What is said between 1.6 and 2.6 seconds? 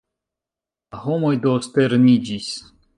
sterniĝis.